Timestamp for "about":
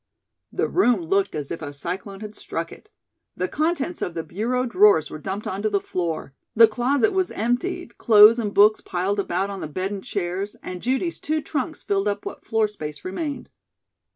9.19-9.51